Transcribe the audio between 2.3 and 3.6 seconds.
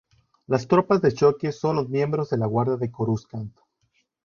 de la Guardia de Coruscant.